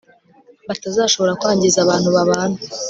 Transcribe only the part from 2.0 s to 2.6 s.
babana